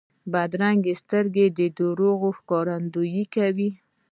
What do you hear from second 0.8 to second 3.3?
سترګې د دروغو ښکارندویي